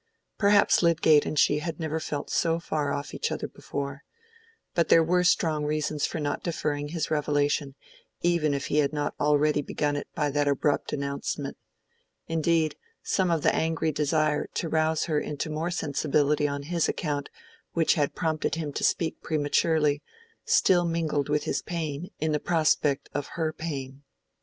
[0.39, 4.01] Perhaps Lydgate and she had never felt so far off each other before;
[4.73, 7.75] but there were strong reasons for not deferring his revelation,
[8.23, 11.55] even if he had not already begun it by that abrupt announcement;
[12.25, 17.29] indeed some of the angry desire to rouse her into more sensibility on his account
[17.73, 20.01] which had prompted him to speak prematurely,
[20.45, 24.01] still mingled with his pain in the prospect of her pain.